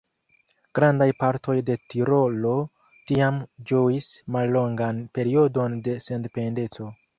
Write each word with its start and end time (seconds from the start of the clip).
Grandaj 0.77 1.07
partoj 1.23 1.55
de 1.67 1.75
Tirolo 1.93 2.55
tiam 3.13 3.39
ĝuis 3.73 4.09
mallongan 4.39 5.05
periodon 5.21 5.81
de 5.91 5.97
sendependeco. 6.11 6.93